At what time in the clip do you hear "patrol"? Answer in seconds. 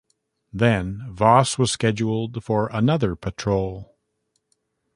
3.15-3.99